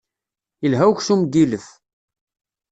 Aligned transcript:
Ilha 0.65 0.85
uksum 0.91 1.21
n 1.27 1.31
yilef. 1.37 1.67